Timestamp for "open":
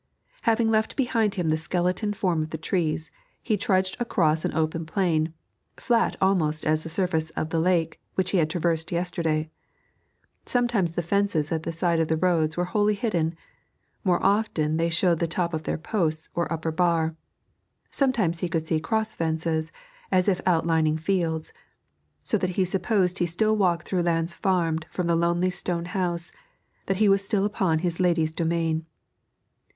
4.55-4.83